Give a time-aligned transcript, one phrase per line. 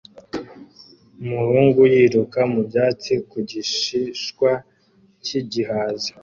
[1.21, 4.49] Umuhungu yiruka mu byatsi ku gishishwa
[5.23, 6.11] cy'igihaza